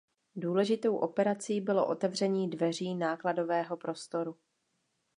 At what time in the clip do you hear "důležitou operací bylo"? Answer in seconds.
0.35-1.87